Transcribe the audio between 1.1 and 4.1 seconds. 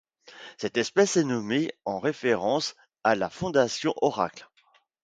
est nommée en référence à la fondation